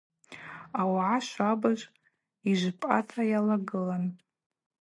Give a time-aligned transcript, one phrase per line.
[0.79, 1.79] Ауагӏа швабыж
[2.47, 4.05] йыжвпӏарата йалагылан.